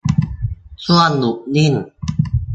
[0.83, 1.73] ช่วงหยุดนิ่ง